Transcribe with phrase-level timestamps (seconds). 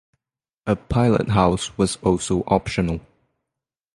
[0.65, 3.01] A pilothouse was also optional.